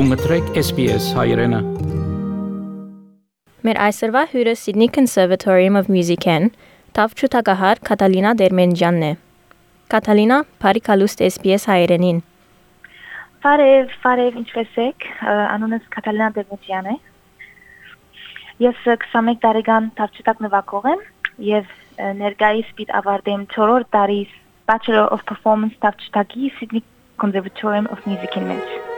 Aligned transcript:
Դու 0.00 0.06
մտրեք 0.08 0.46
SPS 0.56 1.10
հայրենը։ 1.12 1.58
Մեր 3.68 3.80
այսօրվա 3.86 4.22
հյուրը 4.30 4.54
Sydney 4.56 4.88
Conservatorium 4.96 5.76
of 5.76 5.90
Music-ն 5.92 6.46
Տավչուտակահար 6.96 7.82
Կատալինա 7.84 8.32
Դերմենջյանն 8.40 9.04
է։ 9.04 9.12
Կատալինա, 9.92 10.38
բարի 10.64 10.82
կալուստ 10.88 11.20
SPS 11.26 11.68
հայրենին։ 11.68 12.22
Բարև, 13.44 13.92
բարև, 14.06 14.40
ինչպես 14.40 14.80
եք։ 14.86 15.08
Անունս 15.36 15.92
Կատալինա 15.92 16.32
Դերմենջյան 16.40 16.92
է։ 16.94 16.98
Ես 18.70 18.84
21 18.88 19.40
տարեկան 19.44 19.94
Տավչուտակ 20.00 20.44
նվագող 20.48 20.92
եմ 20.96 21.08
եւ 21.52 21.74
ներկայիս 22.24 22.76
պիտ 22.80 22.94
ավարտեմ 23.02 23.50
4-րդ 23.52 23.92
տարի 23.98 24.22
Bachelor 24.64 25.10
of 25.12 25.28
Performance 25.28 25.76
Տավչուտակի 25.84 26.54
Sydney 26.56 26.88
Conservatorium 27.20 27.92
of 27.92 28.08
Music-ին 28.08 28.48
մեջ։ 28.54 28.89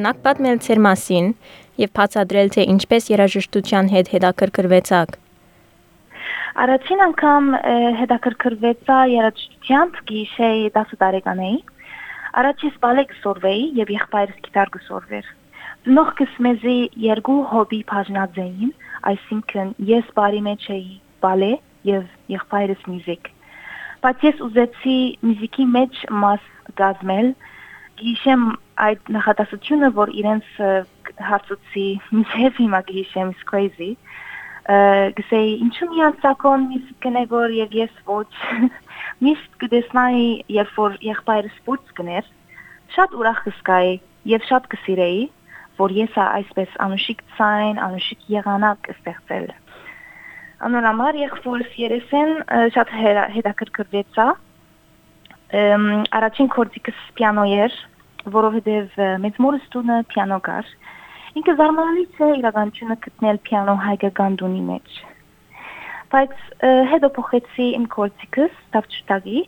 Կրնակ 0.00 0.20
պատմել 0.24 0.58
ցեր 0.64 0.78
մասին 0.80 1.26
եւ 1.80 1.90
բացատրել 1.96 2.50
թե 2.54 2.62
ինչպես 2.72 3.08
երաժշտության 3.10 3.88
հետ 3.94 4.06
հետաքրքրվեցաք։ 4.12 5.10
Առաջին 6.64 7.02
անգամ 7.06 7.50
հետաքրքրվեցա 7.98 8.96
երաժշտությամբ 9.12 9.98
գիշեի 10.10 10.62
10 10.76 10.94
տարեկան 11.02 11.42
էի։ 11.48 11.58
Առաջ 12.40 12.64
ես 12.68 12.78
բալե 12.86 13.04
գսորվեի 13.10 13.66
եւ 13.80 13.92
եղբայրս 13.96 14.40
գիտար 14.48 14.72
գսորվեր։ 14.78 15.28
Ծնողքս 15.84 16.40
մեզի 16.48 16.78
երկու 17.04 17.38
հոբի 17.52 17.82
բաժնած 17.92 18.40
էին, 18.46 18.72
այսինքն 19.12 19.76
ես 19.92 20.10
բարի 20.16 20.42
մեջ 20.48 20.66
էի 20.80 20.90
բալե 21.28 21.52
եւ 21.92 22.08
եղբայրս 22.40 22.88
մյուզիկ։ 22.88 23.30
Բայց 24.00 24.26
ես 24.30 24.42
ուզեցի 24.48 24.98
մյուզիկի 25.28 25.70
մեջ 25.76 26.02
մաս 26.24 26.50
գազմել, 26.80 27.32
գիշեմ 28.00 28.44
այդ 28.86 29.12
նախատասությունը, 29.16 29.90
որ 29.96 30.12
իրենց 30.22 30.50
հարցուցի 31.30 31.86
միշև 32.16 32.60
հիմա 32.64 32.80
գիշեմ 32.90 33.32
is 33.34 33.46
crazy 33.50 33.92
գսեի 35.18 35.52
ինչու 35.64 35.88
մի 35.90 36.02
անցակոն 36.06 36.66
միս 36.70 36.90
կնե 37.02 37.22
որ 37.30 37.54
եւ 37.56 37.72
ես 37.74 37.94
ոչ 38.06 38.28
միշտ 39.24 39.56
կդեսնայի 39.62 40.28
երբ 40.56 40.76
որ 40.76 40.98
եղբայրս 41.06 41.56
սպորտ 41.60 41.94
կներ 41.98 42.28
շատ 42.94 43.16
ուրախ 43.20 43.40
կսկայի 43.46 43.94
եւ 44.34 44.46
շատ 44.50 44.68
կսիրեի 44.74 45.24
որ 45.80 45.96
ես 45.96 46.20
այսպես 46.26 46.76
անուշիկ 46.86 47.24
ցայն 47.38 47.80
անուշիկ 47.88 48.28
եղանակ 48.36 48.90
ստեղծել 48.94 49.50
անորամար 50.68 51.20
եղբորս 51.24 51.76
երեսեն 51.80 52.32
շատ 52.76 52.94
հետաքրքրվեցա 53.00 54.26
առաջին 56.20 56.50
կորցիկս 56.54 57.06
պիանո 57.18 57.46
էր 57.64 57.78
որովհետև 58.34 58.98
մեծ 59.24 59.38
մորս 59.44 59.68
տունը 59.74 59.96
պիանո 60.12 60.38
կար։ 60.48 60.72
Ինքը 61.40 61.54
զարմանալի 61.60 62.04
չէ 62.16 62.28
իրականությունը 62.40 62.96
գտնել 63.06 63.40
պիանո 63.46 63.74
հայկական 63.86 64.36
տունի 64.42 64.62
մեջ։ 64.70 64.98
Բայց 66.10 66.36
հետո 66.90 67.10
փոխեցի 67.16 67.66
իմ 67.78 67.84
կորցիկս 67.94 68.56
տավչտագի 68.74 69.42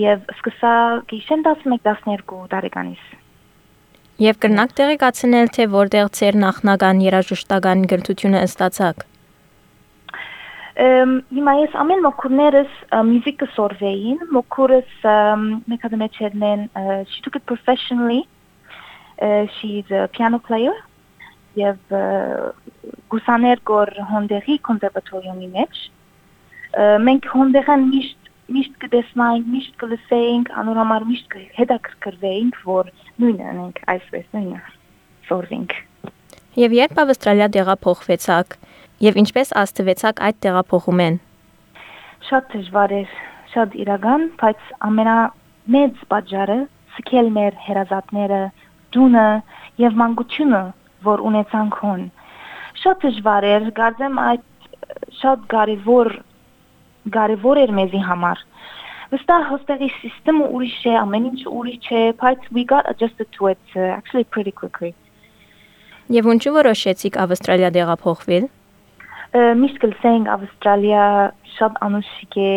եւ 0.00 0.24
սկսա 0.36 0.74
գիշեն 1.12 1.44
11-12 1.50 2.48
տարեկանից։ 2.54 3.04
Եվ 4.20 4.40
կրնակ 4.40 4.72
տեղեկացնել 4.80 5.54
թե 5.56 5.64
որտեղ 5.74 6.10
ծեր 6.16 6.36
նախնական 6.40 6.98
երաժշտական 7.04 7.86
գրթությունը 7.92 8.42
ստացաք։ 8.48 9.09
Հիմա 10.80 11.54
ես 11.60 11.74
ամեն 11.82 12.04
մոքուրներս 12.06 12.76
մյուզիկը 13.08 13.48
սորվեին, 13.54 14.20
մոքուրս 14.32 14.92
մեկ 15.68 15.82
հատ 15.86 15.96
մեջ 16.02 16.20
երնեն 16.24 16.62
she 17.10 17.20
took 17.24 17.36
it 17.36 17.44
professionally. 17.46 18.22
Uh, 19.20 19.44
she's 19.58 19.90
a 19.90 20.08
piano 20.08 20.38
player 20.38 20.72
եւ 21.58 21.76
գուսաներ 23.12 23.60
գոր 23.68 23.90
հոնդերի 24.08 24.56
կոնսերվատորիումի 24.68 25.48
մեջ 25.56 25.80
մենք 27.04 27.26
հոնդերան 27.34 27.86
միշտ 27.90 28.20
միշտ 28.50 28.78
կտեսնայինք, 28.82 29.50
միշտ 29.54 29.74
կլսեինք, 29.80 30.48
անորամար 30.62 31.04
միշտ 31.10 31.34
հետաքրքրվեինք, 31.58 32.56
որ 32.66 32.88
նույնը 33.22 33.44
անենք 33.50 33.78
այսպես 33.94 34.24
նույնը 34.34 34.58
սորվինք։ 35.28 35.74
Եվ 36.58 36.74
երբ 36.80 37.00
Ավստրալիա 37.04 37.48
տեղափոխվեցաք, 37.56 38.56
Եվ 39.00 39.16
ինչպես 39.16 39.50
աստվեցաք 39.56 40.18
այդ 40.26 40.38
տեղափոխումեն։ 40.44 41.14
Շատ 42.28 42.50
դժվար 42.52 42.92
էր, 42.98 43.12
շատ 43.52 43.76
իրական, 43.80 44.26
բայց 44.42 44.66
ամենամեծ 44.88 46.02
պատճառը 46.10 46.56
սկել 46.98 47.30
մեր 47.36 47.56
հերազատները, 47.64 48.40
դունը 48.92 49.24
եւ 49.80 49.96
մանկությունը, 50.02 50.60
որ 51.08 51.24
ունեցանք 51.30 51.80
հոն։ 51.80 52.04
Շատ 52.82 53.06
դժվար 53.06 53.48
էր, 53.54 53.72
գարձեմ 53.80 54.20
այդ 54.26 54.46
շատ 55.22 55.48
կարևոր 55.56 56.12
կարևոր 57.16 57.64
էր 57.64 57.74
մեզի 57.80 58.04
համար։ 58.04 58.46
Վստահ 59.16 59.50
հոստերի 59.54 59.92
համակարգը 59.96 60.52
ուրիշ 60.60 60.78
է, 60.92 60.94
ամեն 61.00 61.32
ինչ 61.32 61.40
ուրիշ 61.48 61.92
է, 61.96 62.06
բայց 62.20 62.48
we 62.52 62.68
got 62.68 62.84
adjusted 62.92 63.32
to 63.32 63.48
it 63.56 63.64
uh, 63.80 63.96
actually 63.96 64.28
pretty 64.28 64.52
quickly։ 64.52 64.92
Եվ 66.10 66.32
ինչու 66.36 66.56
որոշեցիք 66.60 67.16
Ավստրալիա 67.24 67.68
տեղափոխվել 67.80 68.50
միշտ 69.34 69.78
կլսենք 69.84 70.28
Ավստրալիա 70.34 71.02
շատ 71.54 71.76
անուշիկ 71.86 72.36
է 72.42 72.54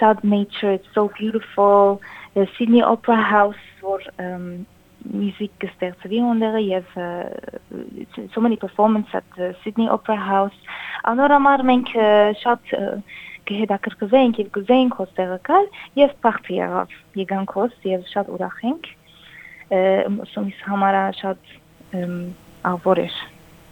շատ 0.00 0.22
nature 0.24 0.72
it's 0.72 0.88
so 0.94 1.10
beautiful 1.18 2.00
Sydney 2.56 2.82
Opera 2.82 3.20
House 3.20 3.60
որ 3.84 4.06
music 5.12 5.52
կստեղծվի 5.60 6.20
ondերը 6.24 6.62
եւ 6.64 6.88
so 8.32 8.40
many 8.40 8.56
performances 8.56 9.20
at 9.20 9.60
Sydney 9.64 9.90
Opera 9.92 10.16
House 10.16 10.56
անորամար 11.04 11.66
մենք 11.68 11.92
շատ 12.40 12.72
կհետաքրքրվենք 13.50 14.40
եւ 14.40 14.50
կուզեինք 14.56 14.98
հոստեղը 15.00 15.38
գալ 15.50 15.70
եւ 16.00 16.16
բախտ 16.24 16.50
եղավ 16.56 16.96
եկանք 17.24 17.54
հոս 17.60 17.76
եւ 17.92 18.08
շատ 18.14 18.32
ուրախ 18.38 18.58
ենք 18.72 18.90
ուսումից 20.28 20.64
համարա 20.70 21.04
շատ 21.20 21.54
ավոր 22.64 23.04
էր 23.06 23.22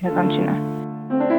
եկանչինը 0.08 1.37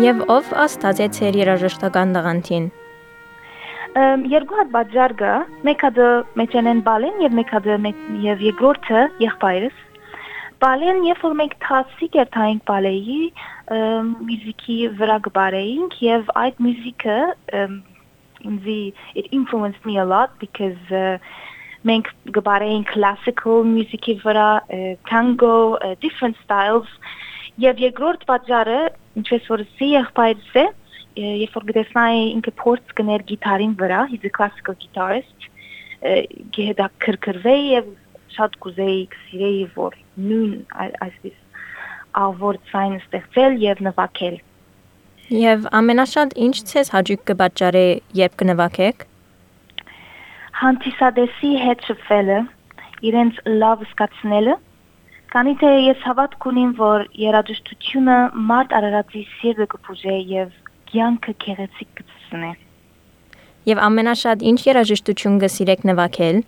Եվ 0.00 0.20
ով 0.32 0.46
աստած 0.56 1.00
է 1.04 1.06
ծեր 1.12 1.36
երաժշտական 1.36 2.12
տաղանդին։ 2.16 2.68
Երկու 4.32 4.56
հատ 4.60 4.70
բաժար 4.76 5.14
կա, 5.18 5.32
մեկ 5.66 5.84
հատը 5.84 6.06
մեջանեն 6.40 6.80
բալեն 6.86 7.18
եւ 7.24 7.34
մեկ 7.38 7.52
հատը 7.56 7.76
եւ 8.22 8.44
երկրորդը 8.46 9.02
եղբայրս։ 9.24 9.82
Բալեն 10.64 11.04
երբ 11.08 11.26
որ 11.26 11.36
մենք 11.42 11.58
թասիկ 11.66 12.16
երթայինք 12.20 12.64
բալեի, 12.70 13.18
մյուզիկի 14.30 14.78
վրա 15.02 15.20
գբարեինք 15.28 16.00
եւ 16.06 16.34
այդ 16.46 16.64
մյուզիկը 16.68 17.20
ինձի 18.48 18.80
it 19.20 19.28
influenced 19.36 19.84
me 19.84 19.98
a 20.00 20.06
lot 20.08 20.32
because 20.40 20.96
uh, 20.96 21.18
մենք 21.84 22.08
գբարեին 22.32 22.88
classical 22.88 23.66
music-ի 23.68 24.16
վրա, 24.24 24.50
tango, 25.12 25.76
different 26.00 26.40
styles 26.46 26.88
Եվ 27.60 27.80
երկրորդ 27.82 28.22
պատճառը, 28.28 28.78
ինչպես 29.18 29.48
որ 29.50 29.64
սի 29.78 29.88
եղբայրս 29.96 30.52
է, 30.60 30.66
երբ 31.20 31.56
որ 31.58 31.66
գտեսնայի 31.70 32.20
ինքը 32.36 32.52
փորձ 32.60 32.92
կներ 33.00 33.24
գիտարին 33.30 33.74
վրա, 33.80 34.04
he's 34.12 34.24
a 34.24 34.30
classical 34.30 34.76
guitarist, 34.78 35.48
գեհդակրկրվեի 36.56 37.64
եւ 37.74 37.90
շատ 38.36 38.54
կուզեի 38.64 39.00
կսիրեի 39.14 39.64
որ 39.74 39.96
նույն 40.30 40.54
այսպես 41.06 41.66
ավոր 42.20 42.58
ցայն 42.70 42.94
ստեղծել 43.00 43.58
եւ 43.64 43.82
նվագել 43.88 44.38
Եվ 45.30 45.66
ամենաշատ 45.78 46.32
ինչ 46.44 46.54
ցես 46.70 46.88
հաջիկ 46.90 47.20
կբաճարե, 47.30 47.84
երբ 48.18 48.32
կնվագեք։ 48.40 49.04
հանդիսադեսի 50.60 51.50
հետ 51.64 51.84
շփվելը 51.88 52.38
իրենց 53.10 53.38
լավ 53.60 53.84
զգացնելը 53.90 54.56
քանի 55.30 55.52
թե 55.60 55.68
ես 55.86 56.00
հավատք 56.08 56.46
ունիմ 56.50 56.70
որ 56.80 57.04
երաժշտությունը 57.22 58.16
մարդ 58.50 58.72
արարածի 58.80 59.22
սիրտը 59.36 59.66
կփուժե 59.74 60.16
եւ 60.30 60.50
կյանքը 60.90 61.34
քեղեցիկ 61.44 61.92
կցնե 62.00 62.50
Եվ 63.70 63.80
ամենաշատ 63.86 64.42
ինչ 64.50 64.58
երաժշտություն 64.66 65.34
գսիրեք 65.44 65.82
նվագել, 65.90 66.38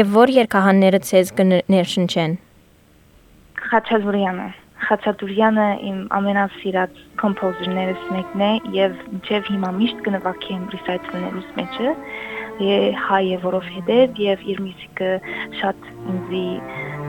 եւ 0.00 0.14
որ 0.16 0.32
երկհանները 0.40 1.00
ցես 1.06 1.34
կներշնչեն։ 1.38 2.38
Խաչատուրյանը 3.66 4.46
Խաչատուրյանը 4.86 5.66
իմ 5.88 6.00
ամենասիրած 6.16 6.98
կոմպոզերներից 7.20 8.08
մեկն 8.16 8.42
է 8.46 8.50
եւ 8.76 8.98
մինչեւ 9.12 9.46
հիմա 9.52 9.70
միշտ 9.76 10.02
կնվագեմ 10.08 10.66
ռիսայթլներուս 10.74 11.54
մեջը 11.60 11.94
հայ 13.06 13.22
է 13.36 13.38
որովհետեւ 13.46 14.20
եւ 14.26 14.44
իր 14.52 14.60
մյուզիկը 14.66 15.10
շատ 15.60 15.88
ինձի 16.12 16.44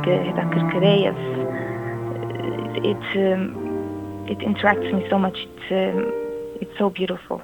It 0.08 0.38
uh, 1.16 2.90
it, 2.92 3.34
um, 3.34 4.26
it 4.30 4.40
interacts 4.40 4.94
me 4.94 5.06
so 5.10 5.20
much. 5.20 5.38
It's 5.38 5.72
um, 5.72 6.12
it's 6.62 6.78
so 6.78 6.90
beautiful. 6.90 7.42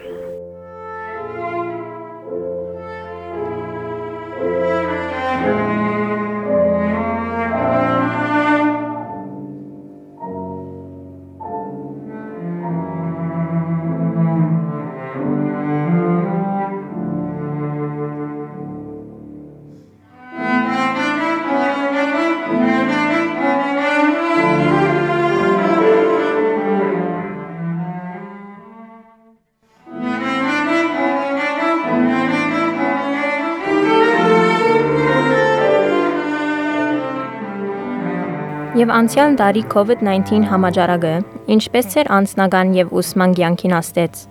Եվ 38.84 38.90
անցյալ 38.92 39.36
տարի 39.40 39.62
COVID-19 39.72 40.48
համաճարակը 40.50 41.12
ինչպես 41.54 41.94
էր 42.02 42.08
անձնական 42.16 42.74
եւ 42.76 42.90
ուսման 43.00 43.36
կյանքին 43.38 43.76
աստեց։ 43.78 44.24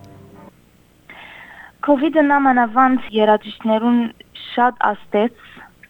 COVID-ը 1.87 2.25
նամանավանդ 2.27 3.07
երաժիշտներուն 3.17 4.03
շատ 4.43 4.85
աստեց, 4.91 5.41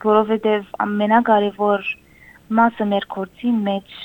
որովհետև 0.07 0.71
ամենակարևոր 0.87 1.91
մասը 2.61 2.89
մեր 2.93 3.09
կորցի 3.17 3.53
մեջ 3.67 3.99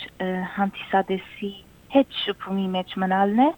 հանդիսադեսի 0.58 1.54
հետ 1.94 2.22
շփումի 2.26 2.68
մեջ 2.80 3.00
մնալն 3.06 3.46
է 3.46 3.50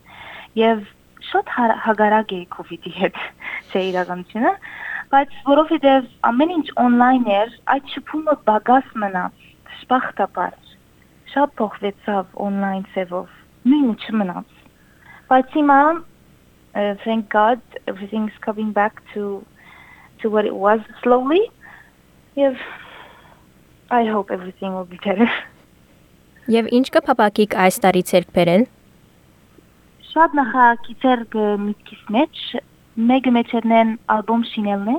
եւ 0.65 0.85
շատ 1.31 1.53
հա- 1.55 1.81
հագարակ 1.87 2.33
է 2.35 2.45
COVID-ի 2.59 2.97
հետ 2.99 3.21
չէ 3.71 3.85
իրականությունը, 3.93 4.57
բայց 5.15 5.43
որովհետև 5.53 6.15
ամեն 6.33 6.57
ինչ 6.59 6.65
on-line 6.87 7.37
էր, 7.43 7.59
այդ 7.77 7.93
շփումը 7.95 8.41
բագաս 8.49 8.97
մնաց, 9.05 9.53
շփախտապար 9.79 10.65
շատ 11.33 11.53
փոխվեցավ 11.59 12.37
on-line 12.45 12.85
ծևով, 12.93 13.27
նույնը 13.69 13.95
չմնաց։ 14.05 14.57
Բայց 15.29 15.57
հիմա 15.57 15.79
thank 17.03 17.29
God 17.29 17.61
everything's 17.87 18.37
coming 18.41 18.71
back 18.71 19.01
to 19.13 19.45
to 20.21 20.29
what 20.29 20.45
it 20.45 20.55
was 20.55 20.79
slowly. 21.03 21.41
Yes, 22.35 22.55
I 23.89 24.05
hope 24.05 24.31
everything 24.31 24.73
will 24.75 24.89
be 24.89 24.99
better. 25.05 25.29
Եւ 26.49 26.65
ինչ 26.73 26.87
կփապակիկ 26.95 27.53
այս 27.61 27.75
տարի 27.83 28.01
ցերկ 28.09 28.29
բերել։ 28.33 28.63
Շատ 30.09 30.35
նախագիծեր 30.39 31.19
կը 31.35 31.45
միտքիս 31.65 31.99
մեջ, 32.15 32.39
մեկը 33.11 33.33
մեջերնեն 33.35 33.91
ալբոմ 34.15 34.45
շինելն 34.51 34.89
է, 34.95 34.97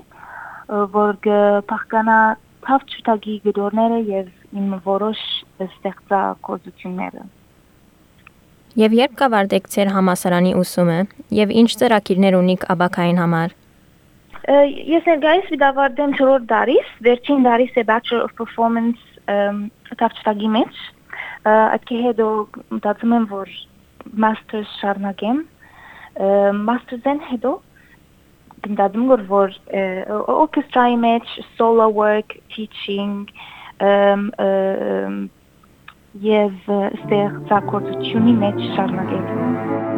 որ 0.95 1.19
կփախկանա 1.27 2.19
թավ 2.67 2.87
ճուտագի 2.93 3.35
գդորները 3.49 3.99
եւ 4.13 4.29
իմ 4.57 4.73
որոշ 4.85 5.21
ստեղծագործությունները։ 5.67 7.23
Եվ 8.81 8.93
երբ 8.95 9.15
կավարտեք 9.19 9.69
ցեր 9.71 9.89
համասարանի 9.95 10.53
ուսումը, 10.61 10.99
եւ 11.35 11.53
ինչ 11.63 11.71
ծրագիրներ 11.81 12.37
ունիք 12.39 12.67
աբակային 12.75 13.21
համար։ 13.23 13.55
Ես 14.91 15.09
ներկայիս 15.11 15.49
վիդավարտեմ 15.55 16.13
4-րդ 16.19 16.47
դարիս, 16.51 16.93
վերջին 17.07 17.43
դարիս 17.47 17.81
է 17.83 17.85
Bachelor 17.91 18.23
of 18.27 18.35
Performance 18.39 19.03
տավճտագի 20.01 20.51
մեջ։ 20.57 20.79
Այդ 21.51 21.93
հետո 22.07 22.29
մտածում 22.77 23.17
եմ, 23.19 23.27
որ 23.31 23.53
Masters 24.25 24.71
շարունակեմ։ 24.81 25.43
Masters-ն 26.67 27.21
հետո 27.31 27.53
գնդադում 28.65 29.07
որ 29.11 29.23
որ 29.31 29.55
orchestra-ի 30.35 30.99
մեջ 31.01 31.31
solo 31.57 31.89
work, 31.97 32.37
teaching, 32.55 33.25
ըմ, 33.27 33.60
եւ 36.21 36.57
ը, 36.69 36.81
ստեղծագործությունի 37.01 38.35
մեջ 38.43 38.59
շարունակել։ 38.75 39.90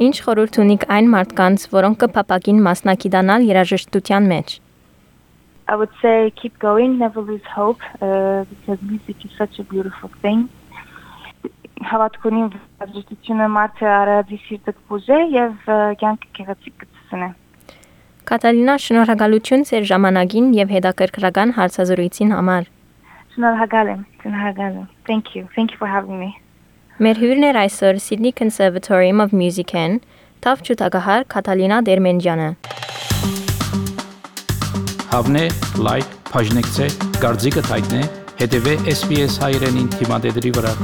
Ինչ 0.00 0.14
խորհուրդ 0.24 0.54
ունիք 0.62 0.84
այն 0.96 1.08
մարդկանց, 1.12 1.64
որոնք 1.76 1.98
կփապակին 2.02 2.60
մասնակիտանալ 2.64 3.42
երաժշտության 3.50 4.28
մեջ։ 4.30 4.54
I 5.70 5.76
would 5.76 5.92
say 6.00 6.32
keep 6.40 6.58
going, 6.58 6.98
never 6.98 7.20
lose 7.20 7.44
hope, 7.54 7.82
uh, 8.00 8.44
because 8.48 8.80
music 8.82 9.22
is 9.24 9.30
such 9.36 9.60
a 9.60 9.64
beautiful 9.74 10.10
thing. 10.24 10.48
Հավատք 11.90 12.26
ունիմ 12.32 12.48
վարժությունը 12.80 13.46
մարդը 13.58 13.92
արածի 13.98 14.40
սիրտը 14.46 14.74
կփուժե 14.80 15.20
եւ 15.36 15.70
ը, 15.76 15.78
կյանքը 16.00 16.32
գեղեցիկ 16.40 16.82
կցնե։ 16.82 17.30
Կատալինա, 18.32 18.74
շնորհակալություն 18.88 19.64
ձեր 19.68 19.88
ժամանակին 19.92 20.52
եւ 20.64 20.76
հետաքրքրական 20.80 21.56
հարցազրույցին 21.60 22.36
համար։ 22.40 22.70
Շնորհակալ 23.36 23.96
եմ, 23.96 24.04
շնորհակալ 24.24 24.78
եմ։ 24.80 24.86
Thank 25.08 25.34
you. 25.36 25.48
Thank 25.56 25.76
you 25.76 25.84
for 25.84 25.92
having 25.92 26.16
me. 26.20 26.39
Մեր 27.00 27.16
հյուրն 27.16 27.44
էր 27.48 27.56
այսօր 27.56 27.98
Sydney 28.04 28.32
Conservatorium 28.36 29.22
of 29.24 29.30
Music-ն 29.32 29.94
Թավ 30.44 30.60
ճուտագահար 30.68 31.24
Կատալինա 31.32 31.78
Դերմենջյանը։ 31.86 32.48
Հավնե, 35.14 35.44
լայք, 35.88 36.16
բաժնեկցե, 36.28 36.88
դարձիկը 37.22 37.68
թայտնե, 37.70 38.02
հետևե 38.42 38.74
SPS 38.98 39.40
հայրենին 39.46 39.88
թիմադեդի 39.96 40.52
վրա։ 40.58 40.74